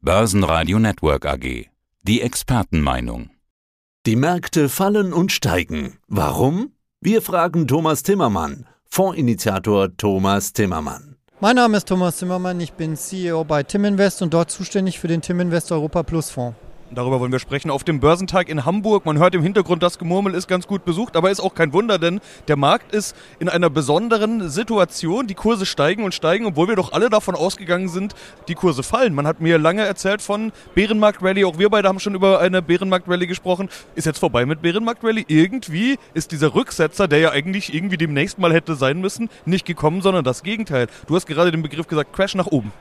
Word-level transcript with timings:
Börsenradio 0.00 0.78
Network 0.78 1.26
AG. 1.26 1.66
Die 2.02 2.22
Expertenmeinung. 2.22 3.30
Die 4.06 4.14
Märkte 4.14 4.68
fallen 4.68 5.12
und 5.12 5.32
steigen. 5.32 5.98
Warum? 6.06 6.70
Wir 7.00 7.20
fragen 7.20 7.66
Thomas 7.66 8.04
Timmermann, 8.04 8.68
Fondsinitiator 8.84 9.96
Thomas 9.96 10.52
Timmermann. 10.52 11.16
Mein 11.40 11.56
Name 11.56 11.78
ist 11.78 11.88
Thomas 11.88 12.16
Timmermann, 12.16 12.60
ich 12.60 12.74
bin 12.74 12.96
CEO 12.96 13.42
bei 13.42 13.64
Timinvest 13.64 14.22
und 14.22 14.32
dort 14.32 14.52
zuständig 14.52 15.00
für 15.00 15.08
den 15.08 15.20
Timinvest 15.20 15.72
Europa 15.72 16.04
Plus 16.04 16.30
Fonds. 16.30 16.56
Darüber 16.90 17.20
wollen 17.20 17.32
wir 17.32 17.38
sprechen 17.38 17.70
auf 17.70 17.84
dem 17.84 18.00
Börsentag 18.00 18.48
in 18.48 18.64
Hamburg. 18.64 19.04
Man 19.04 19.18
hört 19.18 19.34
im 19.34 19.42
Hintergrund, 19.42 19.82
das 19.82 19.98
Gemurmel 19.98 20.32
ist 20.34 20.48
ganz 20.48 20.66
gut 20.66 20.86
besucht, 20.86 21.16
aber 21.16 21.30
ist 21.30 21.40
auch 21.40 21.54
kein 21.54 21.74
Wunder, 21.74 21.98
denn 21.98 22.20
der 22.48 22.56
Markt 22.56 22.94
ist 22.94 23.14
in 23.38 23.50
einer 23.50 23.68
besonderen 23.68 24.48
Situation. 24.48 25.26
Die 25.26 25.34
Kurse 25.34 25.66
steigen 25.66 26.02
und 26.02 26.14
steigen, 26.14 26.46
obwohl 26.46 26.66
wir 26.66 26.76
doch 26.76 26.92
alle 26.92 27.10
davon 27.10 27.34
ausgegangen 27.34 27.88
sind, 27.88 28.14
die 28.48 28.54
Kurse 28.54 28.82
fallen. 28.82 29.14
Man 29.14 29.26
hat 29.26 29.42
mir 29.42 29.58
lange 29.58 29.82
erzählt 29.82 30.22
von 30.22 30.50
Bärenmarkt-Rally. 30.74 31.44
Auch 31.44 31.58
wir 31.58 31.68
beide 31.68 31.88
haben 31.88 32.00
schon 32.00 32.14
über 32.14 32.40
eine 32.40 32.62
Bärenmarkt-Rally 32.62 33.26
gesprochen. 33.26 33.68
Ist 33.94 34.06
jetzt 34.06 34.18
vorbei 34.18 34.46
mit 34.46 34.62
Bärenmarkt-Rally. 34.62 35.26
Irgendwie 35.28 35.98
ist 36.14 36.32
dieser 36.32 36.54
Rücksetzer, 36.54 37.06
der 37.06 37.18
ja 37.18 37.30
eigentlich 37.32 37.74
irgendwie 37.74 37.98
demnächst 37.98 38.38
mal 38.38 38.54
hätte 38.54 38.76
sein 38.76 39.02
müssen, 39.02 39.28
nicht 39.44 39.66
gekommen, 39.66 40.00
sondern 40.00 40.24
das 40.24 40.42
Gegenteil. 40.42 40.86
Du 41.06 41.16
hast 41.16 41.26
gerade 41.26 41.50
den 41.50 41.62
Begriff 41.62 41.86
gesagt, 41.86 42.14
Crash 42.14 42.34
nach 42.34 42.46
oben. 42.46 42.72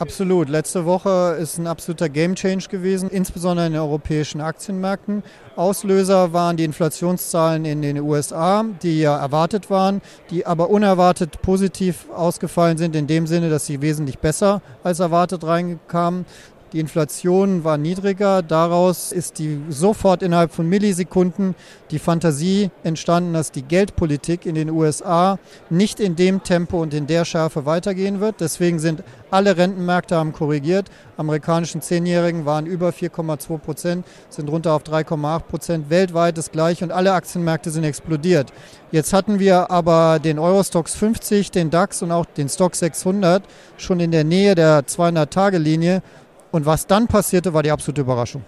Absolut. 0.00 0.48
Letzte 0.48 0.86
Woche 0.86 1.36
ist 1.38 1.58
ein 1.58 1.66
absoluter 1.66 2.08
Game 2.08 2.34
Change 2.34 2.68
gewesen, 2.70 3.10
insbesondere 3.10 3.66
in 3.66 3.74
den 3.74 3.82
europäischen 3.82 4.40
Aktienmärkten. 4.40 5.22
Auslöser 5.56 6.32
waren 6.32 6.56
die 6.56 6.64
Inflationszahlen 6.64 7.66
in 7.66 7.82
den 7.82 8.00
USA, 8.00 8.64
die 8.82 9.02
ja 9.02 9.18
erwartet 9.18 9.68
waren, 9.68 10.00
die 10.30 10.46
aber 10.46 10.70
unerwartet 10.70 11.42
positiv 11.42 12.06
ausgefallen 12.16 12.78
sind, 12.78 12.96
in 12.96 13.08
dem 13.08 13.26
Sinne, 13.26 13.50
dass 13.50 13.66
sie 13.66 13.82
wesentlich 13.82 14.18
besser 14.18 14.62
als 14.82 15.00
erwartet 15.00 15.44
reinkamen. 15.44 16.24
Die 16.72 16.78
Inflation 16.78 17.64
war 17.64 17.78
niedriger. 17.78 18.42
Daraus 18.42 19.10
ist 19.10 19.40
die 19.40 19.60
sofort 19.70 20.22
innerhalb 20.22 20.52
von 20.52 20.68
Millisekunden 20.68 21.56
die 21.90 21.98
Fantasie 21.98 22.70
entstanden, 22.84 23.32
dass 23.32 23.50
die 23.50 23.62
Geldpolitik 23.62 24.46
in 24.46 24.54
den 24.54 24.70
USA 24.70 25.38
nicht 25.68 25.98
in 25.98 26.14
dem 26.14 26.44
Tempo 26.44 26.80
und 26.80 26.94
in 26.94 27.08
der 27.08 27.24
Schärfe 27.24 27.66
weitergehen 27.66 28.20
wird. 28.20 28.40
Deswegen 28.40 28.78
sind 28.78 29.02
alle 29.32 29.56
Rentenmärkte 29.56 30.14
haben 30.14 30.32
korrigiert. 30.32 30.90
Amerikanischen 31.16 31.82
Zehnjährigen 31.82 32.46
waren 32.46 32.66
über 32.66 32.90
4,2 32.90 33.58
Prozent, 33.58 34.06
sind 34.28 34.48
runter 34.48 34.72
auf 34.72 34.84
3,8 34.84 35.40
Prozent. 35.40 35.90
Weltweit 35.90 36.38
das 36.38 36.52
gleiche 36.52 36.84
und 36.84 36.92
alle 36.92 37.12
Aktienmärkte 37.12 37.70
sind 37.70 37.84
explodiert. 37.84 38.52
Jetzt 38.92 39.12
hatten 39.12 39.38
wir 39.38 39.70
aber 39.70 40.18
den 40.18 40.38
Eurostox 40.38 40.94
50, 40.94 41.50
den 41.50 41.70
DAX 41.70 42.02
und 42.02 42.12
auch 42.12 42.26
den 42.26 42.48
Stock 42.48 42.76
600 42.76 43.42
schon 43.76 44.00
in 44.00 44.10
der 44.12 44.24
Nähe 44.24 44.54
der 44.54 44.82
200-Tage-Linie. 44.82 46.02
Und 46.50 46.66
was 46.66 46.86
dann 46.86 47.06
passierte, 47.06 47.54
war 47.54 47.62
die 47.62 47.70
absolute 47.70 48.00
Überraschung. 48.00 48.44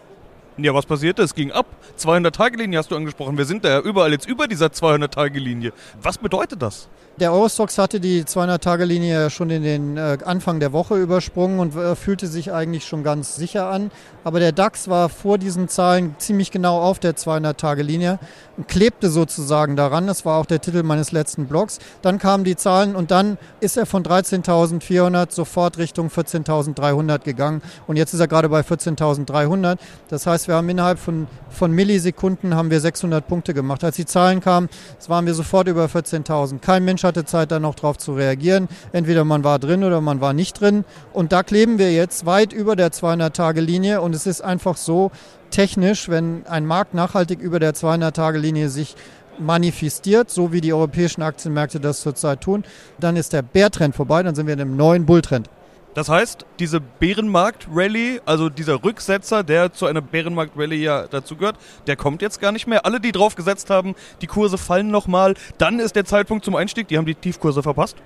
Ja, 0.58 0.74
was 0.74 0.84
passierte? 0.84 1.22
Es 1.22 1.34
ging 1.34 1.50
ab. 1.50 1.66
200-Tage-Linie 1.98 2.78
hast 2.78 2.90
du 2.90 2.96
angesprochen. 2.96 3.38
Wir 3.38 3.46
sind 3.46 3.64
da 3.64 3.70
ja 3.70 3.80
überall 3.80 4.12
jetzt 4.12 4.28
über 4.28 4.46
dieser 4.46 4.66
200-Tage-Linie. 4.66 5.72
Was 6.02 6.18
bedeutet 6.18 6.60
das? 6.60 6.88
Der 7.18 7.32
Eurostox 7.32 7.78
hatte 7.78 8.00
die 8.00 8.24
200-Tage-Linie 8.24 9.30
schon 9.30 9.48
in 9.50 9.62
den 9.62 9.96
äh, 9.96 10.18
Anfang 10.24 10.60
der 10.60 10.72
Woche 10.72 10.96
übersprungen 10.96 11.58
und 11.58 11.74
äh, 11.74 11.94
fühlte 11.94 12.26
sich 12.26 12.52
eigentlich 12.52 12.84
schon 12.84 13.02
ganz 13.02 13.36
sicher 13.36 13.68
an. 13.68 13.90
Aber 14.24 14.40
der 14.40 14.52
DAX 14.52 14.88
war 14.88 15.08
vor 15.08 15.38
diesen 15.38 15.68
Zahlen 15.68 16.14
ziemlich 16.18 16.50
genau 16.50 16.80
auf 16.80 16.98
der 16.98 17.16
200-Tage-Linie 17.16 18.18
und 18.56 18.68
klebte 18.68 19.08
sozusagen 19.08 19.76
daran. 19.76 20.06
Das 20.06 20.24
war 20.24 20.38
auch 20.38 20.46
der 20.46 20.60
Titel 20.60 20.82
meines 20.82 21.12
letzten 21.12 21.46
Blogs. 21.46 21.78
Dann 22.02 22.18
kamen 22.18 22.44
die 22.44 22.56
Zahlen 22.56 22.94
und 22.94 23.10
dann 23.10 23.38
ist 23.60 23.76
er 23.76 23.86
von 23.86 24.02
13.400 24.02 25.32
sofort 25.32 25.78
Richtung 25.78 26.08
14.300 26.08 27.20
gegangen. 27.20 27.62
Und 27.86 27.96
jetzt 27.96 28.14
ist 28.14 28.20
er 28.20 28.28
gerade 28.28 28.48
bei 28.48 28.60
14.300. 28.60 29.78
Das 30.08 30.26
heißt, 30.26 30.48
wir 30.48 30.54
haben 30.54 30.68
innerhalb 30.68 30.98
von, 30.98 31.26
von 31.50 31.72
Millisekunden 31.72 32.54
haben 32.54 32.70
wir 32.70 32.80
600 32.80 33.26
Punkte 33.26 33.54
gemacht. 33.54 33.82
Als 33.84 33.96
die 33.96 34.06
Zahlen 34.06 34.40
kamen, 34.40 34.68
waren 35.08 35.26
wir 35.26 35.34
sofort 35.34 35.68
über 35.68 35.86
14.000. 35.86 36.60
Kein 36.60 36.84
Mensch 36.84 37.04
hatte 37.04 37.24
Zeit, 37.24 37.50
da 37.50 37.58
noch 37.58 37.74
drauf 37.74 37.98
zu 37.98 38.14
reagieren. 38.14 38.68
Entweder 38.92 39.24
man 39.24 39.44
war 39.44 39.58
drin 39.58 39.84
oder 39.84 40.00
man 40.00 40.20
war 40.20 40.32
nicht 40.32 40.60
drin. 40.60 40.84
Und 41.12 41.32
da 41.32 41.42
kleben 41.42 41.78
wir 41.78 41.92
jetzt 41.92 42.26
weit 42.26 42.52
über 42.52 42.76
der 42.76 42.92
200-Tage-Linie. 42.92 44.00
Und 44.00 44.11
es 44.14 44.26
ist 44.26 44.40
einfach 44.40 44.76
so 44.76 45.10
technisch, 45.50 46.08
wenn 46.08 46.46
ein 46.46 46.66
Markt 46.66 46.94
nachhaltig 46.94 47.40
über 47.40 47.60
der 47.60 47.74
200-Tage-Linie 47.74 48.68
sich 48.68 48.96
manifestiert, 49.38 50.30
so 50.30 50.52
wie 50.52 50.60
die 50.60 50.72
europäischen 50.72 51.22
Aktienmärkte 51.22 51.80
das 51.80 52.00
zurzeit 52.00 52.40
tun, 52.40 52.64
dann 52.98 53.16
ist 53.16 53.32
der 53.32 53.42
Bärtrend 53.42 53.94
vorbei, 53.94 54.22
dann 54.22 54.34
sind 54.34 54.46
wir 54.46 54.54
in 54.54 54.60
einem 54.60 54.76
neuen 54.76 55.06
Bulltrend. 55.06 55.48
Das 55.94 56.08
heißt, 56.08 56.46
diese 56.58 56.80
Bärenmarkt-Rally, 56.80 58.22
also 58.24 58.48
dieser 58.48 58.82
Rücksetzer, 58.82 59.42
der 59.42 59.74
zu 59.74 59.86
einer 59.86 60.00
Bärenmarkt-Rally 60.00 60.82
ja 60.82 61.06
dazugehört, 61.06 61.56
der 61.86 61.96
kommt 61.96 62.22
jetzt 62.22 62.40
gar 62.40 62.50
nicht 62.50 62.66
mehr. 62.66 62.86
Alle, 62.86 62.98
die 62.98 63.12
drauf 63.12 63.34
gesetzt 63.34 63.68
haben, 63.68 63.94
die 64.22 64.26
Kurse 64.26 64.56
fallen 64.56 64.90
nochmal, 64.90 65.34
dann 65.58 65.80
ist 65.80 65.94
der 65.94 66.06
Zeitpunkt 66.06 66.46
zum 66.46 66.56
Einstieg, 66.56 66.88
die 66.88 66.96
haben 66.96 67.04
die 67.04 67.14
Tiefkurse 67.14 67.62
verpasst. 67.62 67.96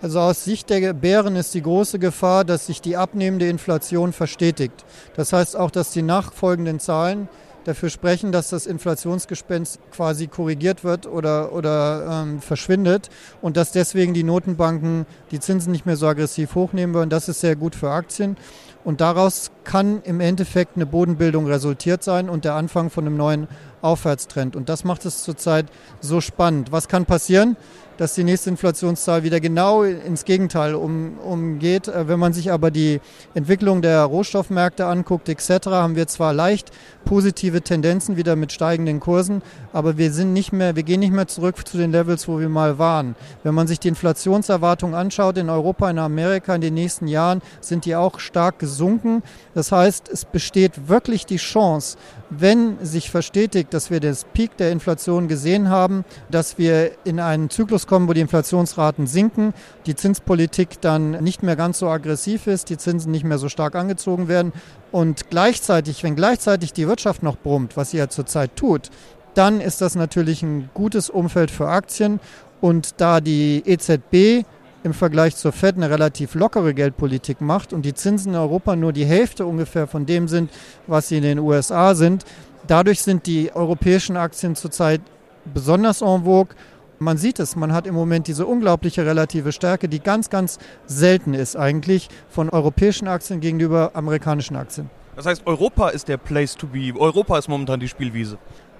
Also 0.00 0.20
aus 0.20 0.44
Sicht 0.44 0.70
der 0.70 0.92
Bären 0.92 1.34
ist 1.34 1.54
die 1.54 1.62
große 1.62 1.98
Gefahr, 1.98 2.44
dass 2.44 2.66
sich 2.66 2.80
die 2.80 2.96
abnehmende 2.96 3.48
Inflation 3.48 4.12
verstetigt. 4.12 4.84
Das 5.16 5.32
heißt 5.32 5.56
auch, 5.56 5.72
dass 5.72 5.90
die 5.90 6.02
nachfolgenden 6.02 6.78
Zahlen 6.78 7.28
dafür 7.64 7.90
sprechen, 7.90 8.30
dass 8.30 8.48
das 8.48 8.66
Inflationsgespenst 8.66 9.80
quasi 9.90 10.28
korrigiert 10.28 10.84
wird 10.84 11.06
oder, 11.06 11.52
oder 11.52 12.22
ähm, 12.22 12.40
verschwindet 12.40 13.10
und 13.42 13.56
dass 13.56 13.72
deswegen 13.72 14.14
die 14.14 14.22
Notenbanken 14.22 15.04
die 15.32 15.40
Zinsen 15.40 15.72
nicht 15.72 15.84
mehr 15.84 15.96
so 15.96 16.06
aggressiv 16.06 16.54
hochnehmen 16.54 16.94
würden. 16.94 17.10
Das 17.10 17.28
ist 17.28 17.40
sehr 17.40 17.56
gut 17.56 17.74
für 17.74 17.90
Aktien. 17.90 18.36
Und 18.88 19.02
daraus 19.02 19.50
kann 19.64 20.00
im 20.04 20.18
Endeffekt 20.18 20.76
eine 20.76 20.86
Bodenbildung 20.86 21.46
resultiert 21.46 22.02
sein 22.02 22.30
und 22.30 22.46
der 22.46 22.54
Anfang 22.54 22.88
von 22.88 23.04
einem 23.04 23.18
neuen 23.18 23.46
Aufwärtstrend. 23.82 24.56
Und 24.56 24.70
das 24.70 24.82
macht 24.82 25.04
es 25.04 25.24
zurzeit 25.24 25.66
so 26.00 26.22
spannend. 26.22 26.72
Was 26.72 26.88
kann 26.88 27.04
passieren? 27.04 27.58
dass 27.98 28.14
die 28.14 28.24
nächste 28.24 28.48
Inflationszahl 28.48 29.24
wieder 29.24 29.40
genau 29.40 29.82
ins 29.82 30.24
Gegenteil 30.24 30.74
um, 30.74 31.18
umgeht. 31.18 31.88
Äh, 31.88 32.08
wenn 32.08 32.18
man 32.18 32.32
sich 32.32 32.50
aber 32.50 32.70
die 32.70 33.00
Entwicklung 33.34 33.82
der 33.82 34.04
Rohstoffmärkte 34.04 34.86
anguckt 34.86 35.28
etc., 35.28 35.66
haben 35.66 35.96
wir 35.96 36.06
zwar 36.06 36.32
leicht 36.32 36.70
positive 37.04 37.60
Tendenzen 37.60 38.16
wieder 38.16 38.36
mit 38.36 38.52
steigenden 38.52 39.00
Kursen, 39.00 39.42
aber 39.72 39.98
wir 39.98 40.12
sind 40.12 40.32
nicht 40.32 40.52
mehr, 40.52 40.76
wir 40.76 40.84
gehen 40.84 41.00
nicht 41.00 41.12
mehr 41.12 41.26
zurück 41.26 41.66
zu 41.66 41.76
den 41.76 41.90
Levels, 41.90 42.28
wo 42.28 42.38
wir 42.38 42.48
mal 42.48 42.78
waren. 42.78 43.16
Wenn 43.42 43.54
man 43.54 43.66
sich 43.66 43.80
die 43.80 43.88
Inflationserwartungen 43.88 44.94
anschaut 44.94 45.36
in 45.36 45.50
Europa, 45.50 45.90
in 45.90 45.98
Amerika 45.98 46.54
in 46.54 46.60
den 46.60 46.74
nächsten 46.74 47.08
Jahren, 47.08 47.42
sind 47.60 47.84
die 47.84 47.96
auch 47.96 48.20
stark 48.20 48.60
gesunken. 48.60 48.77
Das 49.54 49.72
heißt, 49.72 50.08
es 50.08 50.24
besteht 50.24 50.88
wirklich 50.88 51.26
die 51.26 51.36
Chance, 51.36 51.98
wenn 52.30 52.84
sich 52.84 53.10
verstetigt, 53.10 53.72
dass 53.74 53.90
wir 53.90 54.00
das 54.00 54.24
Peak 54.24 54.56
der 54.56 54.70
Inflation 54.70 55.28
gesehen 55.28 55.68
haben, 55.68 56.04
dass 56.30 56.58
wir 56.58 56.92
in 57.04 57.20
einen 57.20 57.50
Zyklus 57.50 57.86
kommen, 57.86 58.08
wo 58.08 58.12
die 58.12 58.20
Inflationsraten 58.20 59.06
sinken, 59.06 59.54
die 59.86 59.94
Zinspolitik 59.94 60.80
dann 60.80 61.22
nicht 61.22 61.42
mehr 61.42 61.56
ganz 61.56 61.78
so 61.78 61.88
aggressiv 61.88 62.46
ist, 62.46 62.70
die 62.70 62.78
Zinsen 62.78 63.10
nicht 63.10 63.24
mehr 63.24 63.38
so 63.38 63.48
stark 63.48 63.74
angezogen 63.74 64.28
werden 64.28 64.52
und 64.92 65.30
gleichzeitig, 65.30 66.02
wenn 66.02 66.16
gleichzeitig 66.16 66.72
die 66.72 66.88
Wirtschaft 66.88 67.22
noch 67.22 67.36
brummt, 67.36 67.76
was 67.76 67.90
sie 67.90 67.98
ja 67.98 68.08
zurzeit 68.08 68.56
tut, 68.56 68.90
dann 69.34 69.60
ist 69.60 69.80
das 69.80 69.94
natürlich 69.94 70.42
ein 70.42 70.70
gutes 70.74 71.10
Umfeld 71.10 71.50
für 71.50 71.68
Aktien 71.68 72.20
und 72.60 73.00
da 73.00 73.20
die 73.20 73.62
EZB 73.64 74.44
im 74.82 74.94
Vergleich 74.94 75.36
zur 75.36 75.52
Fed 75.52 75.76
eine 75.76 75.90
relativ 75.90 76.34
lockere 76.34 76.74
Geldpolitik 76.74 77.40
macht 77.40 77.72
und 77.72 77.82
die 77.82 77.94
Zinsen 77.94 78.32
in 78.32 78.38
Europa 78.38 78.76
nur 78.76 78.92
die 78.92 79.04
Hälfte 79.04 79.46
ungefähr 79.46 79.86
von 79.86 80.06
dem 80.06 80.28
sind, 80.28 80.50
was 80.86 81.08
sie 81.08 81.16
in 81.16 81.22
den 81.22 81.38
USA 81.38 81.94
sind. 81.94 82.24
Dadurch 82.66 83.02
sind 83.02 83.26
die 83.26 83.52
europäischen 83.54 84.16
Aktien 84.16 84.54
zurzeit 84.54 85.00
besonders 85.52 86.02
en 86.02 86.24
vogue. 86.24 86.54
Man 86.98 87.16
sieht 87.16 87.38
es, 87.38 87.54
man 87.54 87.72
hat 87.72 87.86
im 87.86 87.94
Moment 87.94 88.26
diese 88.26 88.46
unglaubliche 88.46 89.06
relative 89.06 89.52
Stärke, 89.52 89.88
die 89.88 90.00
ganz, 90.00 90.30
ganz 90.30 90.58
selten 90.86 91.32
ist 91.32 91.56
eigentlich 91.56 92.08
von 92.28 92.50
europäischen 92.50 93.06
Aktien 93.06 93.40
gegenüber 93.40 93.92
amerikanischen 93.94 94.56
Aktien. 94.56 94.90
Das 95.14 95.26
heißt, 95.26 95.46
Europa 95.46 95.88
ist 95.88 96.08
der 96.08 96.16
Place 96.16 96.54
to 96.56 96.66
be. 96.66 96.92
Europa 96.96 97.38
ist 97.38 97.48
momentan 97.48 97.80
die 97.80 97.88
Spielwiese. 97.88 98.38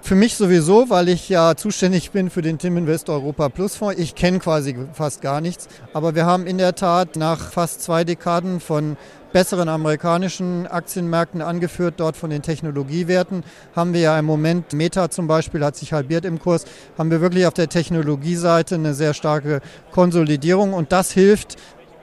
Für 0.09 0.15
mich 0.15 0.33
sowieso, 0.33 0.89
weil 0.89 1.07
ich 1.07 1.29
ja 1.29 1.53
zuständig 1.55 2.09
bin 2.09 2.31
für 2.31 2.41
den 2.41 2.57
Tim 2.57 2.77
Invest 2.77 3.11
Europa 3.11 3.47
Plus 3.49 3.75
Fonds. 3.75 3.99
Ich 3.99 4.15
kenne 4.15 4.39
quasi 4.39 4.75
fast 4.91 5.21
gar 5.21 5.39
nichts. 5.39 5.67
Aber 5.93 6.15
wir 6.15 6.25
haben 6.25 6.47
in 6.47 6.57
der 6.57 6.73
Tat 6.73 7.15
nach 7.15 7.51
fast 7.51 7.83
zwei 7.83 8.03
Dekaden 8.03 8.59
von 8.59 8.97
besseren 9.33 9.69
amerikanischen 9.69 10.65
Aktienmärkten 10.65 11.43
angeführt, 11.43 11.93
dort 11.97 12.17
von 12.17 12.31
den 12.31 12.41
Technologiewerten, 12.41 13.43
haben 13.75 13.93
wir 13.93 14.01
ja 14.01 14.17
im 14.17 14.25
Moment, 14.25 14.73
Meta 14.73 15.11
zum 15.11 15.27
Beispiel 15.27 15.63
hat 15.63 15.75
sich 15.75 15.93
halbiert 15.93 16.25
im 16.25 16.39
Kurs, 16.39 16.65
haben 16.97 17.11
wir 17.11 17.21
wirklich 17.21 17.45
auf 17.45 17.53
der 17.53 17.69
Technologieseite 17.69 18.73
eine 18.73 18.95
sehr 18.95 19.13
starke 19.13 19.61
Konsolidierung 19.91 20.73
und 20.73 20.91
das 20.91 21.11
hilft 21.11 21.57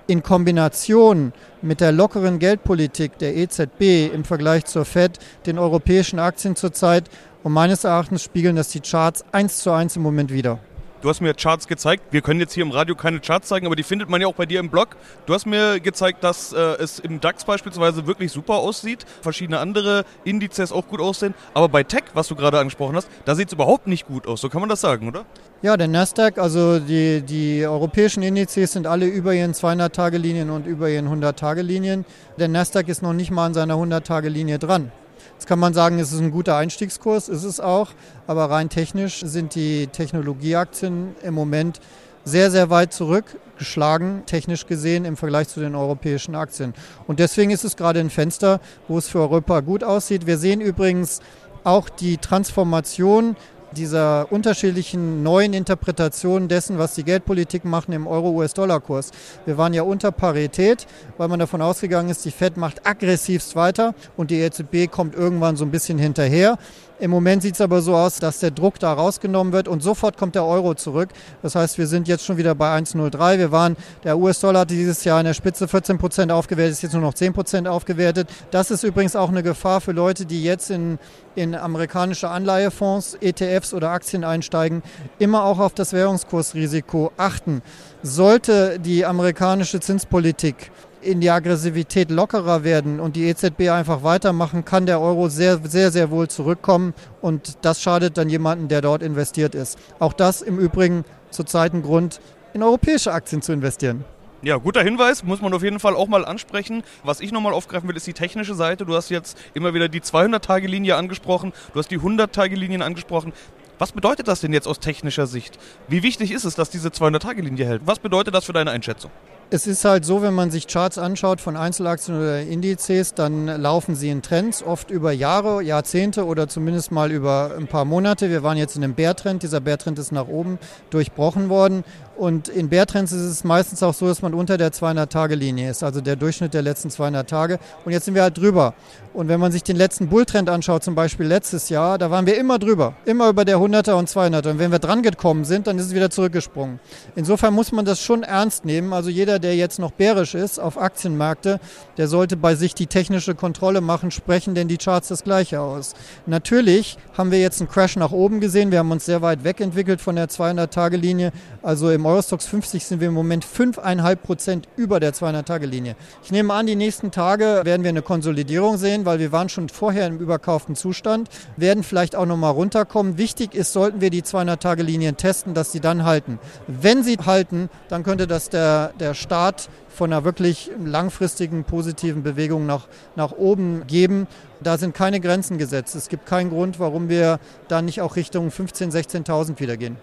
in 0.07 0.23
Kombination 0.23 1.33
mit 1.63 1.81
der 1.81 1.91
lockeren 1.91 2.39
Geldpolitik 2.39 3.19
der 3.19 3.37
EZB 3.37 4.13
im 4.15 4.25
Vergleich 4.25 4.65
zur 4.67 4.85
Fed 4.85 5.19
den 5.47 5.59
europäischen 5.59 6.21
Aktien 6.21 6.55
zurzeit 6.55 7.11
und 7.47 7.53
meines 7.53 7.85
Erachtens 7.85 8.25
spiegeln 8.25 8.57
das 8.57 8.71
die 8.71 8.81
Charts 8.81 9.25
eins 9.31 9.59
zu 9.59 9.71
eins 9.71 9.95
im 9.95 10.03
Moment 10.03 10.33
wieder. 10.33 10.59
Du 11.01 11.09
hast 11.09 11.21
mir 11.21 11.33
Charts 11.33 11.69
gezeigt. 11.69 12.03
Wir 12.11 12.21
können 12.21 12.41
jetzt 12.41 12.55
hier 12.55 12.65
im 12.65 12.73
Radio 12.73 12.97
keine 12.97 13.21
Charts 13.21 13.47
zeigen, 13.47 13.67
aber 13.67 13.77
die 13.77 13.85
findet 13.85 14.09
man 14.09 14.21
ja 14.21 14.27
auch 14.27 14.35
bei 14.35 14.47
dir 14.47 14.59
im 14.59 14.69
Blog. 14.69 14.97
Du 15.27 15.33
hast 15.33 15.47
mir 15.47 15.79
gezeigt, 15.79 16.25
dass 16.25 16.53
äh, 16.53 16.59
es 16.59 16.99
im 16.99 17.21
DAX 17.21 17.45
beispielsweise 17.45 18.09
wirklich 18.09 18.33
super 18.33 18.55
aussieht, 18.55 19.07
verschiedene 19.23 19.61
andere 19.61 20.05
Indizes 20.25 20.73
auch 20.73 20.89
gut 20.89 21.01
aussehen. 21.01 21.35
Aber 21.55 21.69
bei 21.69 21.85
Tech, 21.85 22.03
was 22.15 22.27
du 22.27 22.35
gerade 22.35 22.59
angesprochen 22.59 22.97
hast, 22.97 23.09
da 23.25 23.37
sieht 23.37 23.47
es 23.47 23.53
überhaupt 23.53 23.87
nicht 23.87 24.09
gut 24.09 24.27
aus. 24.27 24.41
So 24.41 24.49
kann 24.49 24.59
man 24.61 24.69
das 24.69 24.81
sagen, 24.81 25.07
oder? 25.07 25.25
Ja, 25.63 25.77
der 25.77 25.87
Nasdaq, 25.87 26.39
also 26.39 26.81
die, 26.81 27.23
die 27.23 27.65
europäischen 27.65 28.25
Indizes 28.25 28.73
sind 28.73 28.89
alle 28.89 29.07
über 29.07 29.35
ihren 29.35 29.53
200-Tage-Linien 29.53 30.51
und 30.51 30.67
über 30.67 30.91
ihren 30.91 31.07
100-Tage-Linien. 31.07 32.07
Der 32.41 32.49
Nasdaq 32.49 32.89
ist 32.89 33.03
noch 33.03 33.13
nicht 33.13 33.31
mal 33.31 33.47
an 33.47 33.55
seiner 33.55 33.75
100-Tage-Linie 33.75 34.59
dran. 34.59 34.91
Jetzt 35.37 35.47
kann 35.47 35.59
man 35.59 35.75
sagen, 35.75 35.99
es 35.99 36.13
ist 36.13 36.21
ein 36.21 36.31
guter 36.31 36.57
Einstiegskurs, 36.57 37.29
ist 37.29 37.45
es 37.45 37.61
auch, 37.61 37.91
aber 38.27 38.49
rein 38.49 38.71
technisch 38.71 39.21
sind 39.21 39.55
die 39.55 39.87
Technologieaktien 39.87 41.15
im 41.23 41.35
Moment 41.35 41.79
sehr, 42.25 42.51
sehr 42.51 42.71
weit 42.71 42.95
zurückgeschlagen, 42.95 44.25
technisch 44.25 44.67
gesehen, 44.67 45.05
im 45.05 45.19
Vergleich 45.19 45.49
zu 45.49 45.61
den 45.61 45.75
europäischen 45.75 46.35
Aktien. 46.35 46.73
Und 47.07 47.21
deswegen 47.21 47.51
ist 47.51 47.65
es 47.65 47.77
gerade 47.77 48.01
ein 48.01 48.09
Fenster, 48.09 48.61
wo 48.89 48.97
es 48.97 49.09
für 49.09 49.21
Europa 49.21 49.61
gut 49.61 49.85
aussieht. 49.85 50.27
Wir 50.27 50.39
sehen 50.39 50.63
übrigens 50.63 51.21
auch 51.65 51.91
die 51.91 52.17
Transformation 52.17 53.37
dieser 53.73 54.31
unterschiedlichen 54.31 55.23
neuen 55.23 55.53
Interpretationen 55.53 56.49
dessen, 56.49 56.79
was 56.79 56.95
die 56.95 57.05
Geldpolitik 57.05 57.65
machen 57.65 57.93
im 57.93 58.07
Euro-US-Dollar-Kurs. 58.07 59.11
Wir 59.45 59.59
waren 59.59 59.75
ja 59.75 59.83
unter 59.83 60.13
Parität, 60.13 60.87
weil 61.17 61.29
man 61.29 61.39
davon 61.39 61.63
ausgegangen 61.63 62.09
ist, 62.09 62.25
die 62.25 62.31
Fed 62.31 62.57
macht 62.57 62.87
aggressivst 62.87 63.57
weiter 63.57 63.95
und 64.17 64.31
die 64.31 64.41
EZB 64.41 64.91
kommt 64.91 65.15
irgendwann 65.15 65.57
so 65.57 65.65
ein 65.65 65.71
bisschen 65.71 65.99
hinterher. 65.99 66.59
Im 66.99 67.11
Moment 67.11 67.43
sieht 67.43 67.55
es 67.55 67.61
aber 67.61 67.83
so 67.83 67.95
aus, 67.95 68.19
dass 68.21 68.39
der 68.39 68.51
Druck 68.51 68.79
da 68.79 68.93
rausgenommen 68.93 69.53
wird 69.53 69.69
und 69.69 69.83
sofort 69.83 70.17
kommt 70.17 70.35
der 70.35 70.47
Euro 70.47 70.75
zurück. 70.75 71.11
Das 71.43 71.55
heißt, 71.55 71.77
wir 71.77 71.87
sind 71.87 72.09
jetzt 72.09 72.25
schon 72.25 72.39
wieder 72.39 72.55
bei 72.55 72.75
1,03. 72.75 73.39
Wir 73.39 73.53
waren, 73.53 73.77
der 74.03 74.17
US-Dollar 74.17 74.61
hatte 74.61 74.75
dieses 74.75 75.05
Jahr 75.05 75.21
in 75.21 75.27
der 75.27 75.35
Spitze 75.35 75.69
14 75.69 75.99
Prozent 75.99 76.33
aufgewertet, 76.33 76.73
ist 76.73 76.83
jetzt 76.83 76.95
nur 76.95 77.03
noch 77.03 77.13
10 77.13 77.35
Prozent 77.35 77.69
aufgewertet. 77.69 78.31
Das 78.51 78.71
ist 78.71 78.83
übrigens 78.83 79.15
auch 79.15 79.29
eine 79.29 79.43
Gefahr 79.43 79.83
für 79.83 79.93
Leute, 79.93 80.25
die 80.25 80.43
jetzt 80.43 80.71
in, 80.71 80.99
in 81.35 81.55
amerikanische 81.55 82.31
Anleihefonds, 82.31 83.19
ETFs 83.21 83.75
oder 83.75 83.91
Aktien 83.91 84.25
einsteigen. 84.25 84.83
Immer 85.19 85.45
auch 85.45 85.59
auf 85.59 85.75
das 85.75 85.93
Währungskursrisiko 85.93 87.13
achten. 87.19 87.61
Sollte 88.03 88.79
die 88.81 89.05
amerikanische 89.05 89.81
Zinspolitik 89.81 90.71
in 91.07 91.21
die 91.21 91.31
Aggressivität 91.31 92.11
lockerer 92.11 92.65
werden 92.65 93.01
und 93.01 93.17
die 93.17 93.29
EZB 93.29 93.71
einfach 93.71 94.03
weitermachen, 94.03 94.65
kann 94.65 94.87
der 94.87 95.01
Euro 95.01 95.29
sehr, 95.29 95.61
sehr, 95.65 95.91
sehr 95.91 96.11
wohl 96.11 96.29
zurückkommen 96.29 96.95
und 97.21 97.59
das 97.63 97.81
schadet 97.81 98.19
dann 98.19 98.29
jemanden, 98.29 98.69
der 98.69 98.83
dort 98.83 99.03
investiert 99.03 99.55
ist. 99.55 99.79
Auch 99.99 100.13
das 100.13 100.43
im 100.43 100.59
Übrigen 100.59 101.05
zurzeit 101.31 101.73
ein 101.73 101.83
Grund, 101.83 102.21
in 102.53 102.63
europäische 102.63 103.13
Aktien 103.13 103.41
zu 103.41 103.53
investieren. 103.53 104.05
Ja, 104.43 104.57
guter 104.59 104.83
Hinweis, 104.83 105.25
muss 105.25 105.41
man 105.41 105.55
auf 105.55 105.63
jeden 105.63 105.81
Fall 105.81 105.95
auch 105.95 106.09
mal 106.09 106.25
ansprechen. 106.25 106.83
Was 107.05 107.21
ich 107.21 107.33
nochmal 107.33 107.53
aufgreifen 107.53 107.89
will, 107.89 107.97
ist 107.97 108.07
die 108.07 108.13
technische 108.13 108.55
Seite. 108.55 108.85
Du 108.85 108.95
hast 108.95 109.09
jetzt 109.09 109.39
immer 109.55 109.75
wieder 109.75 109.89
die 109.89 110.01
200-Tage-Linie 110.01 110.97
angesprochen, 110.97 111.53
du 111.73 111.79
hast 111.79 111.91
die 111.91 111.99
100-Tage-Linien 111.99 112.83
angesprochen. 112.83 113.33
Was 113.79 113.93
bedeutet 113.93 114.29
das 114.29 114.41
denn 114.41 114.53
jetzt 114.53 114.67
aus 114.67 114.81
technischer 114.81 115.27
Sicht? 115.27 115.59
Wie 115.89 116.03
wichtig 116.03 116.33
ist 116.33 116.45
es, 116.45 116.55
dass 116.55 116.71
diese 116.71 116.89
200-Tage-Linie 116.89 117.67
hält? 117.67 117.83
Was 117.85 117.99
bedeutet 117.99 118.35
das 118.35 118.45
für 118.45 118.53
deine 118.53 118.71
Einschätzung? 118.71 119.11
Es 119.49 119.69
ist 119.69 119.85
halt 119.85 120.05
so, 120.05 120.23
wenn 120.23 120.35
man 120.35 120.51
sich 120.51 120.67
Charts 120.67 120.99
anschaut 120.99 121.41
von 121.41 121.57
Einzelaktien 121.57 122.19
oder 122.19 122.41
Indizes, 122.41 123.15
dann 123.15 123.47
laufen 123.47 123.95
sie 123.95 124.11
in 124.11 124.21
Trends, 124.21 124.61
oft 124.61 124.91
über 124.91 125.13
Jahre, 125.13 125.63
Jahrzehnte 125.63 126.27
oder 126.27 126.49
zumindest 126.49 126.91
mal 126.91 127.13
über 127.13 127.53
ein 127.57 127.69
paar 127.69 127.85
Monate. 127.85 128.29
Wir 128.29 128.43
waren 128.43 128.57
jetzt 128.57 128.75
in 128.75 128.83
einem 128.83 128.95
Bärtrend, 128.95 129.45
dieser 129.45 129.61
Bärtrend 129.61 130.01
ist 130.01 130.11
nach 130.11 130.27
oben 130.27 130.59
durchbrochen 130.91 131.49
worden 131.49 131.85
und 132.17 132.49
in 132.49 132.69
Bärtrends 132.69 133.13
ist 133.13 133.21
es 133.21 133.45
meistens 133.45 133.83
auch 133.83 133.95
so, 133.95 134.07
dass 134.07 134.23
man 134.23 134.35
unter 134.35 134.57
der 134.57 134.73
200-Tage-Linie 134.73 135.71
ist, 135.71 135.83
also 135.83 136.01
der 136.01 136.17
Durchschnitt 136.17 136.55
der 136.55 136.63
letzten 136.63 136.91
200 136.91 137.29
Tage. 137.29 137.59
Und 137.85 137.93
jetzt 137.93 138.07
sind 138.07 138.15
wir 138.15 138.23
halt 138.23 138.39
drüber. 138.39 138.75
Und 139.13 139.29
wenn 139.29 139.41
man 139.41 139.51
sich 139.51 139.63
den 139.63 139.77
letzten 139.77 140.09
Bulltrend 140.09 140.51
anschaut, 140.51 140.85
zum 140.85 140.95
Beispiel 140.95 141.27
letztes 141.27 141.69
Jahr, 141.69 141.97
da 141.99 142.11
waren 142.11 142.27
wir 142.27 142.37
immer 142.39 142.59
drüber, 142.59 142.95
immer 143.07 143.29
über 143.29 143.45
der 143.45 143.57
100er 143.57 143.93
und 143.93 144.09
200er. 144.09 144.51
Und 144.51 144.59
wenn 144.59 144.73
wir 144.73 144.79
dran 144.79 145.03
gekommen 145.03 145.45
sind, 145.45 145.67
dann 145.67 145.79
ist 145.79 145.87
es 145.87 145.95
wieder 145.95 146.11
zurückgesprungen. 146.11 146.81
Insofern 147.17 147.55
muss 147.55 147.73
man 147.73 147.85
das 147.85 148.01
schon 148.01 148.23
ernst 148.23 148.65
nehmen. 148.65 148.93
Also 148.93 149.11
jeder, 149.11 149.39
der 149.39 149.57
jetzt 149.57 149.79
noch 149.79 149.91
bärisch 149.91 150.35
ist 150.35 150.59
auf 150.59 150.79
Aktienmärkte, 150.79 151.61
der 151.97 152.09
sollte 152.09 152.37
bei 152.37 152.55
sich 152.55 152.75
die 152.75 152.87
technische 152.87 153.35
Kontrolle 153.35 153.81
machen, 153.81 154.11
sprechen 154.11 154.55
denn 154.55 154.69
die 154.69 154.77
Charts 154.79 155.09
das 155.09 155.25
gleiche 155.25 155.61
aus. 155.61 155.95
Natürlich 156.27 156.99
haben 157.17 157.31
wir 157.31 157.41
jetzt 157.41 157.61
einen 157.61 157.71
Crash 157.71 157.97
nach 157.97 158.13
oben 158.13 158.41
gesehen. 158.41 158.71
Wir 158.71 158.81
haben 158.81 158.91
uns 158.91 159.07
sehr 159.07 159.23
weit 159.23 159.45
wegentwickelt 159.45 160.01
von 160.01 160.17
der 160.17 160.29
200-Tage-Linie. 160.29 161.33
Also 161.63 161.91
im 161.91 162.06
Eurostox 162.07 162.47
50 162.47 162.85
sind 162.85 163.01
wir 163.01 163.09
im 163.09 163.15
Moment 163.15 163.45
5,5 163.45 164.17
Prozent 164.17 164.69
über 164.77 165.01
der 165.01 165.13
200-Tage-Linie. 165.13 165.97
Ich 166.23 166.31
nehme 166.31 166.55
an, 166.55 166.69
die 166.69 166.77
nächsten 166.77 167.11
Tage 167.11 167.63
werden 167.65 167.83
wir 167.83 167.89
eine 167.89 168.03
Konsolidierung 168.03 168.77
sehen, 168.77 169.05
weil 169.05 169.19
wir 169.19 169.33
waren 169.33 169.49
schon 169.49 169.69
vorher 169.69 170.07
im 170.07 170.19
überkauften 170.19 170.77
Zustand, 170.77 171.29
werden 171.57 171.83
vielleicht 171.83 172.15
auch 172.15 172.27
nochmal 172.27 172.53
runterkommen. 172.53 173.19
Wichtig 173.19 173.57
ist, 173.57 173.73
sollten 173.73 174.01
wir 174.01 174.11
die 174.11 174.23
200-Tage-Linien 174.23 175.17
testen, 175.17 175.53
dass 175.53 175.73
sie 175.73 175.81
dann 175.81 176.05
halten. 176.05 176.39
Wenn 176.69 177.03
sie 177.03 177.17
halten, 177.17 177.71
dann 177.89 178.05
könnte 178.05 178.29
das 178.29 178.51
der, 178.51 178.93
der 179.01 179.15
Start 179.15 179.69
von 179.89 180.13
einer 180.13 180.23
wirklich 180.23 180.71
langfristigen 180.79 181.65
positiven 181.65 182.23
Bewegung 182.23 182.67
nach, 182.67 182.87
nach 183.17 183.33
oben 183.33 183.85
geben. 183.89 184.29
Da 184.63 184.79
sind 184.79 184.95
keine 184.95 185.19
Grenzen 185.19 185.59
gesetzt. 185.59 185.97
Es 185.97 186.09
gibt 186.09 186.25
keinen 186.25 186.51
Grund, 186.51 186.79
warum 186.79 187.09
wir 187.09 187.41
da 187.67 187.83
nicht 187.83 188.01
auch 188.01 188.15
Richtung 188.15 188.51
15.000, 188.51 188.93
16.000 189.27 189.59
wieder 189.59 189.77
gehen 189.77 189.97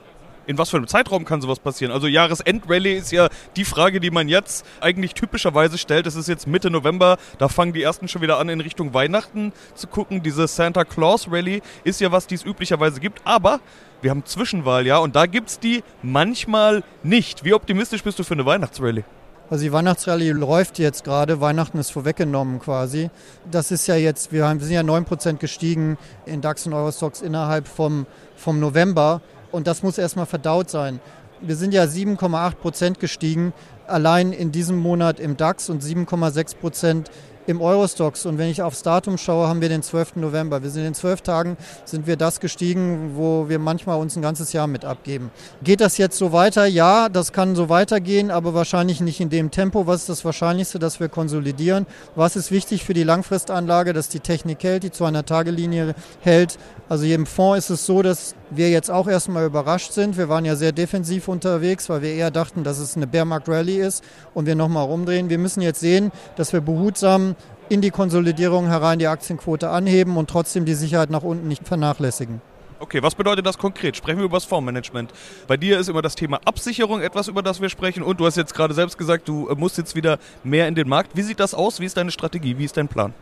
in 0.48 0.58
was 0.58 0.70
für 0.70 0.78
einem 0.78 0.88
Zeitraum 0.88 1.26
kann 1.26 1.42
sowas 1.42 1.60
passieren? 1.60 1.92
Also 1.92 2.08
Jahresendrallye 2.08 2.98
ist 2.98 3.12
ja 3.12 3.30
die 3.56 3.66
Frage, 3.66 4.00
die 4.00 4.12
man 4.12 4.28
jetzt 4.28 4.66
eigentlich 4.82 5.14
typischerweise 5.14 5.78
stellt. 5.78 6.08
Es 6.08 6.16
ist 6.16 6.28
jetzt 6.28 6.48
Mitte 6.48 6.70
November, 6.70 7.18
da 7.38 7.48
fangen 7.48 7.74
die 7.74 7.84
ersten 7.84 8.08
schon 8.08 8.22
wieder 8.22 8.40
an, 8.40 8.50
in 8.50 8.62
Richtung 8.62 8.94
Weihnachten 8.94 9.54
zu 9.76 9.88
gucken. 9.88 10.24
Diese 10.24 10.48
Santa 10.48 10.86
Claus 10.86 11.28
Rally 11.30 11.62
ist 11.84 12.02
ja 12.02 12.12
was, 12.12 12.28
die 12.28 12.36
es 12.36 12.44
üblicherweise 12.44 13.00
gibt. 13.00 13.22
Aber 13.26 13.60
wir 14.02 14.12
haben 14.12 14.26
Zwischenwahljahr 14.26 15.02
und 15.02 15.16
da 15.16 15.26
gibt 15.26 15.50
es 15.50 15.60
die 15.60 15.84
manchmal 16.02 16.84
nicht. 17.04 17.44
Wie 17.44 17.54
optimistisch 17.54 18.04
bist 18.04 18.20
du 18.20 18.24
für 18.24 18.34
eine 18.34 18.46
Weihnachtsrallye? 18.46 19.04
Also 19.50 19.66
die 19.66 19.72
Weihnachtsrallye 19.72 20.32
läuft 20.32 20.80
jetzt 20.80 21.04
gerade, 21.04 21.40
Weihnachten 21.40 21.78
ist 21.78 21.92
vorweggenommen 21.92 22.60
quasi. 22.60 23.10
Das 23.52 23.72
ist 23.72 23.88
ja 23.88 23.96
jetzt, 23.96 24.32
wir, 24.32 24.48
sind 24.60 24.72
ja 24.72 24.82
9% 24.82 25.38
gestiegen 25.38 25.98
in 26.26 26.42
DAX 26.42 26.66
und 26.66 26.74
Eurostox 26.74 27.22
innerhalb 27.22 27.68
vom, 27.68 28.08
vom 28.36 28.60
November. 28.60 29.22
Und 29.54 29.68
das 29.68 29.84
muss 29.84 30.00
erstmal 30.00 30.26
verdaut 30.26 30.72
sein. 30.72 31.00
Wir 31.40 31.56
sind 31.56 31.76
ja 31.76 31.84
7,8 31.84 32.56
Prozent 32.56 33.00
gestiegen, 33.00 33.54
allein 33.94 34.34
in 34.34 34.52
diesem 34.52 34.78
Monat 34.78 35.20
im 35.20 35.38
DAX 35.38 35.70
und 35.70 35.84
7,6 35.84 36.56
Prozent 36.58 37.12
im 37.48 37.62
Eurostox. 37.62 38.26
Und 38.26 38.38
wenn 38.38 38.50
ich 38.50 38.62
aufs 38.62 38.84
Datum 38.84 39.18
schaue, 39.18 39.48
haben 39.48 39.62
wir 39.62 39.70
den 39.70 39.84
12. 39.84 40.18
November. 40.18 40.64
Wir 40.64 40.70
sind 40.70 40.86
in 40.86 40.94
zwölf 40.94 41.22
Tagen, 41.22 41.58
sind 41.86 42.08
wir 42.08 42.16
das 42.16 42.40
gestiegen, 42.40 43.12
wo 43.16 43.50
wir 43.50 43.60
manchmal 43.60 44.00
uns 44.00 44.16
ein 44.16 44.22
ganzes 44.22 44.54
Jahr 44.54 44.68
mit 44.68 44.86
abgeben. 44.86 45.32
Geht 45.64 45.82
das 45.82 45.98
jetzt 45.98 46.18
so 46.18 46.32
weiter? 46.32 46.66
Ja, 46.66 47.10
das 47.10 47.34
kann 47.34 47.56
so 47.56 47.70
weitergehen, 47.70 48.32
aber 48.32 48.54
wahrscheinlich 48.54 49.02
nicht 49.02 49.20
in 49.20 49.30
dem 49.30 49.52
Tempo. 49.52 49.88
Was 49.88 50.02
ist 50.02 50.10
das 50.10 50.26
Wahrscheinlichste, 50.26 50.80
dass 50.80 51.00
wir 51.00 51.10
konsolidieren? 51.10 51.86
Was 52.16 52.36
ist 52.36 52.52
wichtig 52.52 52.84
für 52.84 52.94
die 52.94 53.04
Langfristanlage, 53.04 53.94
dass 53.94 54.10
die 54.10 54.20
Technik 54.20 54.64
hält, 54.64 54.84
die 54.84 54.90
200-Tage-Linie 54.90 55.96
hält? 56.22 56.58
Also 56.90 57.06
im 57.06 57.26
Fonds 57.26 57.66
ist 57.66 57.70
es 57.70 57.86
so, 57.86 58.02
dass 58.02 58.36
wir 58.52 58.70
jetzt 58.70 58.92
auch 58.92 59.08
erstmal 59.08 59.46
überrascht 59.46 59.94
sind. 59.94 60.18
Wir 60.18 60.30
waren 60.30 60.46
ja 60.46 60.56
sehr 60.56 60.72
defensiv 60.72 61.28
unterwegs, 61.28 61.90
weil 61.90 62.02
wir 62.02 62.14
eher 62.14 62.30
dachten, 62.30 62.64
dass 62.64 62.78
es 62.78 62.96
eine 62.96 63.08
Bearmarkt 63.08 63.50
Rally 63.50 63.78
ist 63.84 64.04
und 64.34 64.48
wir 64.48 64.56
nochmal 64.56 64.86
rumdrehen. 64.86 65.30
Wir 65.30 65.38
müssen 65.38 65.62
jetzt 65.62 65.80
sehen, 65.80 66.12
dass 66.36 66.54
wir 66.54 66.62
behutsam 66.62 67.36
in 67.70 67.82
die 67.82 67.92
Konsolidierung 67.92 68.68
herein 68.68 69.00
die 69.00 69.08
Aktienquote 69.08 69.70
anheben 69.70 70.18
und 70.18 70.30
trotzdem 70.30 70.66
die 70.66 70.74
Sicherheit 70.74 71.10
nach 71.10 71.24
unten 71.24 71.48
nicht 71.48 71.68
vernachlässigen. 71.68 72.42
Okay, 72.80 73.02
was 73.02 73.16
bedeutet 73.16 73.46
das 73.46 73.58
konkret? 73.58 73.96
Sprechen 73.96 74.18
wir 74.18 74.26
über 74.26 74.36
das 74.36 74.44
Fondsmanagement. 74.44 75.14
Bei 75.48 75.56
dir 75.56 75.80
ist 75.80 75.88
immer 75.88 76.02
das 76.02 76.16
Thema 76.16 76.42
Absicherung 76.44 77.00
etwas, 77.00 77.30
über 77.30 77.42
das 77.42 77.62
wir 77.62 77.70
sprechen. 77.70 78.04
Und 78.04 78.20
du 78.20 78.26
hast 78.26 78.36
jetzt 78.36 78.54
gerade 78.54 78.74
selbst 78.74 78.98
gesagt, 78.98 79.30
du 79.30 79.50
musst 79.56 79.78
jetzt 79.78 79.96
wieder 79.96 80.20
mehr 80.44 80.68
in 80.68 80.76
den 80.76 80.90
Markt. 80.90 81.16
Wie 81.16 81.22
sieht 81.22 81.40
das 81.40 81.54
aus? 81.54 81.80
Wie 81.80 81.86
ist 81.86 81.96
deine 81.96 82.12
Strategie? 82.12 82.58
Wie 82.58 82.66
ist 82.66 82.76
dein 82.76 82.90
Plan? 82.90 83.14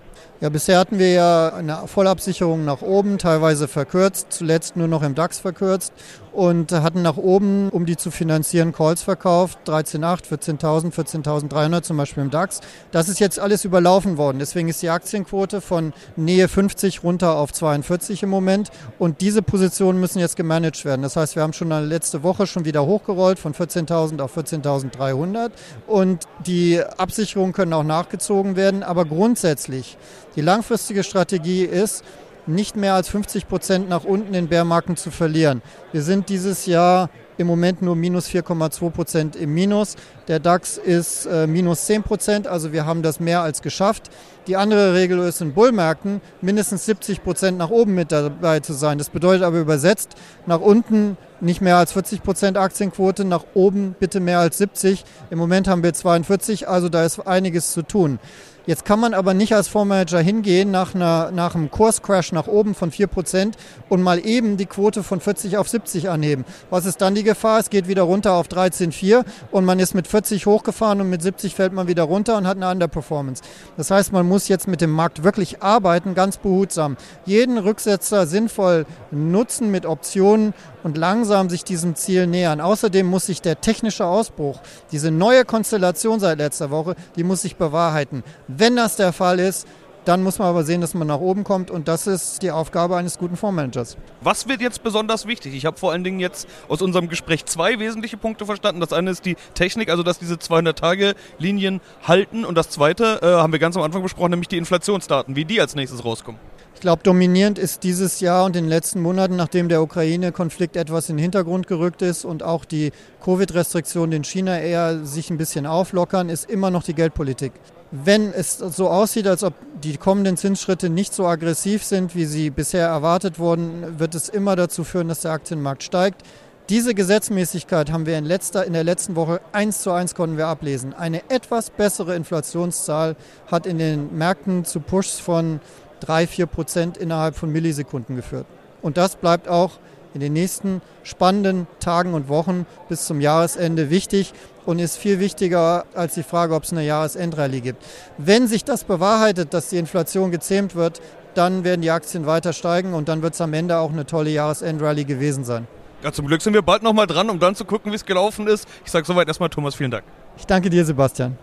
Ja, 0.42 0.50
bisher 0.50 0.80
hatten 0.80 0.98
wir 0.98 1.12
ja 1.12 1.50
eine 1.54 1.84
Vollabsicherung 1.86 2.66
nach 2.66 2.82
oben, 2.82 3.20
teilweise 3.20 3.68
verkürzt, 3.68 4.28
zuletzt 4.32 4.76
nur 4.76 4.88
noch 4.88 5.04
im 5.04 5.14
DAX 5.14 5.38
verkürzt 5.38 5.94
und 6.34 6.72
hatten 6.72 7.02
nach 7.02 7.18
oben, 7.18 7.70
um 7.70 7.86
die 7.86 7.98
zu 7.98 8.10
finanzieren, 8.10 8.72
Calls 8.72 9.04
verkauft, 9.04 9.60
13.8, 9.68 10.26
14.000, 10.60 10.94
14.300 10.94 11.82
zum 11.84 11.98
Beispiel 11.98 12.24
im 12.24 12.32
DAX. 12.32 12.62
Das 12.92 13.10
ist 13.10 13.20
jetzt 13.20 13.40
alles 13.40 13.66
überlaufen 13.66 14.18
worden. 14.18 14.40
Deswegen 14.40 14.70
ist 14.70 14.82
die 14.82 14.90
Aktienquote 14.90 15.62
von 15.62 15.94
Nähe 16.16 16.48
50 16.48 17.04
runter 17.04 17.36
auf 17.36 17.52
42 17.54 18.24
im 18.24 18.30
Moment 18.30 18.72
und 18.98 19.22
diese 19.22 19.42
Positionen 19.42 20.00
müssen 20.00 20.20
jetzt 20.20 20.36
gemanagt 20.38 20.86
werden. 20.86 21.02
Das 21.02 21.18
heißt, 21.18 21.36
wir 21.36 21.44
haben 21.44 21.54
schon 21.54 21.70
letzte 21.70 22.24
Woche 22.24 22.48
schon 22.48 22.66
wieder 22.66 22.86
hochgerollt 22.86 23.40
von 23.40 23.54
14.000 23.54 24.22
auf 24.22 24.36
14.300 24.38 25.52
und 25.86 26.24
die 26.46 26.82
Absicherungen 26.98 27.54
können 27.54 27.74
auch 27.74 27.84
nachgezogen 27.84 28.56
werden, 28.56 28.84
aber 28.84 29.06
grundsätzlich 29.06 29.98
die 30.36 30.42
langfristige 30.42 31.04
Strategie 31.04 31.64
ist, 31.64 32.04
nicht 32.48 32.76
mehr 32.76 32.96
als 32.96 33.10
50 33.10 33.48
Prozent 33.48 33.90
nach 33.90 34.04
unten 34.04 34.34
in 34.34 34.48
Bärmarken 34.48 34.98
zu 34.98 35.12
verlieren. 35.12 35.62
Wir 35.92 36.02
sind 36.02 36.30
dieses 36.30 36.66
Jahr 36.66 37.10
im 37.38 37.48
Moment 37.48 37.82
nur 37.82 37.96
minus 37.96 38.28
4,2 38.28 38.90
Prozent 38.92 39.36
im 39.36 39.54
Minus. 39.54 39.96
Der 40.28 40.40
DAX 40.40 40.78
ist 40.78 41.26
äh, 41.26 41.48
minus 41.48 41.86
10 41.86 42.04
Prozent, 42.04 42.48
also 42.48 42.72
wir 42.72 42.86
haben 42.86 43.02
das 43.02 43.20
mehr 43.20 43.42
als 43.42 43.62
geschafft. 43.62 44.10
Die 44.48 44.56
andere 44.56 44.94
Regel 44.94 45.20
ist 45.20 45.42
in 45.42 45.54
Bullmärkten 45.54 46.22
mindestens 46.42 46.86
70 46.86 47.24
Prozent 47.24 47.58
nach 47.58 47.70
oben 47.70 47.96
mit 47.96 48.12
dabei 48.12 48.60
zu 48.60 48.74
sein. 48.74 48.98
Das 48.98 49.10
bedeutet 49.10 49.44
aber 49.44 49.60
übersetzt 49.60 50.16
nach 50.46 50.62
unten 50.62 51.18
nicht 51.42 51.62
mehr 51.62 51.78
als 51.78 51.92
40 51.94 52.22
Prozent 52.22 52.58
Aktienquote, 52.58 53.26
nach 53.26 53.46
oben 53.56 53.96
bitte 54.00 54.20
mehr 54.20 54.40
als 54.40 54.58
70. 54.60 55.04
Im 55.32 55.40
Moment 55.40 55.68
haben 55.68 55.84
wir 55.84 55.94
42, 55.94 56.68
also 56.68 56.90
da 56.90 57.04
ist 57.04 57.20
einiges 57.28 57.72
zu 57.72 57.82
tun. 57.82 58.20
Jetzt 58.68 58.86
kann 58.86 59.00
man 59.00 59.16
aber 59.16 59.34
nicht 59.34 59.56
als 59.56 59.68
Fondsmanager 59.68 60.20
hingehen 60.20 60.70
nach, 60.70 60.94
einer, 60.94 61.32
nach 61.32 61.56
einem 61.56 61.72
Kurscrash 61.72 62.32
nach 62.32 62.46
oben 62.46 62.76
von 62.76 62.92
4% 62.92 63.54
und 63.90 64.04
mal 64.04 64.24
eben 64.24 64.56
die 64.56 64.68
Quote 64.68 65.02
von 65.02 65.20
40 65.20 65.58
auf 65.58 65.68
70 65.68 66.10
anheben. 66.10 66.46
Was 66.70 66.86
ist 66.86 67.02
dann 67.02 67.16
die 67.16 67.24
Gefahr? 67.24 67.60
Es 67.60 67.72
geht 67.72 67.88
wieder 67.88 68.04
runter 68.04 68.34
auf 68.34 68.48
13,4 68.48 69.26
und 69.50 69.66
man 69.66 69.80
ist 69.80 69.96
mit 69.96 70.08
40 70.08 70.46
hochgefahren 70.46 71.02
und 71.02 71.10
mit 71.10 71.24
70 71.24 71.56
fällt 71.56 71.74
man 71.74 71.88
wieder 71.88 72.04
runter 72.04 72.38
und 72.38 72.46
hat 72.46 72.58
eine 72.58 72.70
Underperformance. 72.70 73.42
Das 73.78 73.90
heißt, 73.90 74.14
man 74.14 74.28
muss 74.28 74.48
jetzt 74.48 74.68
mit 74.68 74.80
dem 74.80 74.92
Markt 74.92 75.24
wirklich 75.24 75.64
arbeiten, 75.64 76.14
ganz 76.14 76.38
behutsam. 76.38 76.98
Jeden 77.26 77.58
Rücksetzer 77.58 78.28
sinnvoll 78.28 78.86
nutzen 79.10 79.72
mit 79.72 79.88
Optionen 79.88 80.54
und 80.84 80.98
langsam 80.98 81.50
sich 81.50 81.64
diesem 81.64 81.96
Ziel 81.96 82.28
nähern. 82.28 82.62
Außerdem 82.62 83.08
muss 83.08 83.26
sich 83.26 83.42
der 83.42 83.60
technische 83.62 84.06
Ausbruch, 84.06 84.60
diese 84.92 85.10
neue 85.12 85.46
Konstellation 85.46 86.20
seit 86.20 86.38
letzter 86.38 86.70
Woche, 86.70 86.96
die 87.16 87.24
muss 87.24 87.42
sich 87.42 87.56
bewahrheiten. 87.56 88.24
Wenn 88.58 88.76
das 88.76 88.96
der 88.96 89.14
Fall 89.14 89.40
ist, 89.40 89.68
dann 90.06 90.24
muss 90.24 90.40
man 90.40 90.48
aber 90.48 90.64
sehen, 90.64 90.82
dass 90.82 90.94
man 90.94 91.08
nach 91.08 91.20
oben 91.20 91.44
kommt 91.44 91.70
und 91.70 91.88
das 91.88 92.08
ist 92.08 92.42
die 92.42 92.52
Aufgabe 92.52 92.98
eines 92.98 93.20
guten 93.20 93.38
Fondsmanagers. 93.38 93.98
Was 94.22 94.48
wird 94.48 94.62
jetzt 94.62 94.84
besonders 94.84 95.28
wichtig? 95.28 95.54
Ich 95.54 95.66
habe 95.66 95.78
vor 95.78 95.92
allen 95.92 96.04
Dingen 96.04 96.20
jetzt 96.20 96.48
aus 96.68 96.82
unserem 96.82 97.08
Gespräch 97.08 97.46
zwei 97.46 97.80
wesentliche 97.80 98.18
Punkte 98.18 98.46
verstanden. 98.46 98.82
Das 98.82 98.94
eine 98.94 99.12
ist 99.12 99.26
die 99.26 99.36
Technik, 99.54 99.90
also 99.90 100.02
dass 100.02 100.18
diese 100.18 100.36
200-Tage-Linien 100.36 101.82
halten 102.08 102.46
und 102.46 102.56
das 102.56 102.70
zweite 102.70 103.20
äh, 103.22 103.26
haben 103.26 103.52
wir 103.52 103.60
ganz 103.60 103.78
am 103.78 103.84
Anfang 103.84 104.02
besprochen, 104.02 104.32
nämlich 104.32 104.48
die 104.48 104.58
Inflationsdaten, 104.58 105.36
wie 105.36 105.46
die 105.46 105.62
als 105.62 105.76
nächstes 105.76 106.04
rauskommen. 106.04 106.42
Ich 106.74 106.82
glaube, 106.82 107.04
dominierend 107.04 107.60
ist 107.60 107.84
dieses 107.84 108.22
Jahr 108.22 108.46
und 108.46 108.56
in 108.56 108.64
den 108.64 108.70
letzten 108.70 109.02
Monaten, 109.02 109.36
nachdem 109.36 109.70
der 109.70 109.84
Ukraine-Konflikt 109.84 110.78
etwas 110.78 111.10
in 111.10 111.18
den 111.18 111.22
Hintergrund 111.22 111.68
gerückt 111.68 112.02
ist 112.02 112.26
und 112.26 112.42
auch 112.42 112.66
die 112.66 112.92
Covid-Restriktionen 113.24 114.14
in 114.14 114.24
China 114.24 114.60
eher 114.60 115.06
sich 115.06 115.30
ein 115.30 115.38
bisschen 115.38 115.68
auflockern, 115.68 116.30
ist 116.30 116.50
immer 116.50 116.72
noch 116.72 116.82
die 116.82 116.96
Geldpolitik. 116.96 117.52
Wenn 117.92 118.34
es 118.34 118.58
so 118.58 118.88
aussieht, 118.88 119.28
als 119.28 119.44
ob 119.44 119.54
die 119.84 119.98
kommenden 119.98 120.38
Zinsschritte 120.38 120.90
nicht 120.90 121.14
so 121.14 121.28
aggressiv 121.28 121.84
sind, 121.84 122.16
wie 122.16 122.24
sie 122.24 122.50
bisher 122.50 122.88
erwartet 122.88 123.38
wurden, 123.38 124.00
wird 124.00 124.16
es 124.16 124.30
immer 124.30 124.56
dazu 124.56 124.86
führen, 124.86 125.10
dass 125.10 125.22
der 125.22 125.32
Aktienmarkt 125.32 125.84
steigt. 125.84 126.22
Diese 126.70 126.96
Gesetzmäßigkeit 126.96 127.92
haben 127.92 128.06
wir 128.06 128.18
in, 128.18 128.24
letzter, 128.24 128.66
in 128.66 128.72
der 128.72 128.86
letzten 128.86 129.18
Woche 129.18 129.42
eins 129.52 129.82
zu 129.82 129.92
eins 129.92 130.16
konnten 130.16 130.38
wir 130.38 130.48
ablesen. 130.48 130.94
Eine 130.94 131.30
etwas 131.30 131.70
bessere 131.70 132.16
Inflationszahl 132.16 133.18
hat 133.48 133.66
in 133.66 133.78
den 133.78 134.18
Märkten 134.18 134.64
zu 134.64 134.80
Pushs 134.80 135.20
von 135.20 135.60
drei, 136.00 136.28
vier 136.28 136.46
Prozent 136.46 136.96
innerhalb 136.96 137.36
von 137.36 137.52
Millisekunden 137.52 138.16
geführt. 138.16 138.46
Und 138.82 138.96
das 138.96 139.18
bleibt 139.18 139.50
auch 139.50 139.80
in 140.14 140.22
den 140.22 140.34
nächsten 140.34 140.82
spannenden 141.04 141.68
Tagen 141.80 142.14
und 142.14 142.30
Wochen 142.30 142.66
bis 142.90 143.06
zum 143.06 143.22
Jahresende 143.22 143.90
wichtig 143.90 144.34
und 144.66 144.80
ist 144.80 144.98
viel 144.98 145.20
wichtiger 145.20 145.86
als 145.94 146.14
die 146.14 146.24
Frage, 146.24 146.56
ob 146.56 146.64
es 146.64 146.72
eine 146.72 146.86
Jahresendrallye 146.86 147.62
gibt. 147.62 147.84
Wenn 148.18 148.48
sich 148.48 148.64
das 148.64 148.84
bewahrheitet, 148.84 149.54
dass 149.54 149.70
die 149.70 149.78
Inflation 149.78 150.32
gezähmt 150.32 150.76
wird, 150.76 151.02
dann 151.34 151.64
werden 151.64 151.82
die 151.82 151.92
Aktien 151.92 152.26
weiter 152.26 152.54
steigen 152.54 152.94
und 152.94 153.08
dann 153.08 153.22
wird 153.22 153.34
es 153.34 153.42
am 153.42 153.54
Ende 153.54 153.78
auch 153.78 153.92
eine 153.92 154.06
tolle 154.06 154.30
Jahresendrallye 154.30 155.06
gewesen 155.06 155.44
sein. 155.44 155.68
Ja, 156.04 156.12
zum 156.12 156.28
Glück 156.28 156.42
sind 156.42 156.54
wir 156.54 156.64
bald 156.64 156.84
nochmal 156.84 157.08
dran, 157.08 157.30
um 157.30 157.40
dann 157.40 157.56
zu 157.56 157.64
gucken, 157.64 157.92
wie 157.92 157.96
es 157.96 158.06
gelaufen 158.06 158.48
ist. 158.48 158.68
Ich 158.86 158.92
sage 158.92 159.06
soweit 159.06 159.28
erstmal 159.28 159.50
Thomas, 159.50 159.76
vielen 159.76 159.92
Dank. 159.92 160.04
Ich 160.38 160.46
danke 160.46 160.70
dir, 160.70 160.84
Sebastian. 160.84 161.38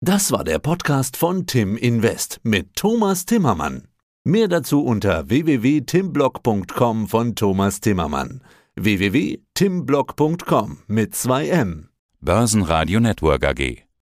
Das 0.00 0.32
war 0.32 0.44
der 0.44 0.58
Podcast 0.58 1.16
von 1.16 1.46
Tim 1.46 1.76
Invest 1.76 2.40
mit 2.42 2.74
Thomas 2.74 3.24
Timmermann. 3.24 3.88
Mehr 4.24 4.48
dazu 4.48 4.84
unter 4.84 5.28
www.timblock.com 5.28 7.08
von 7.08 7.34
Thomas 7.34 7.80
Timmermann. 7.80 8.42
www.timblock.com 8.76 10.78
mit 10.86 11.14
2 11.14 11.48
M. 11.48 11.88
Börsenradio 12.20 13.00
Network 13.00 13.44
AG. 13.44 13.82